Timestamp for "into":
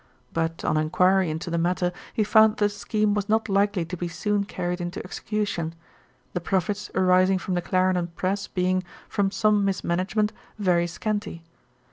1.29-1.51, 4.81-4.99